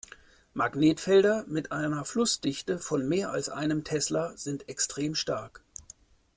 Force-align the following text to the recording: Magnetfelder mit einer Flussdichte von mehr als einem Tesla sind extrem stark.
Magnetfelder 0.55 1.45
mit 1.47 1.71
einer 1.71 2.05
Flussdichte 2.05 2.79
von 2.79 3.07
mehr 3.07 3.29
als 3.29 3.49
einem 3.49 3.83
Tesla 3.83 4.35
sind 4.35 4.67
extrem 4.67 5.13
stark. 5.13 5.61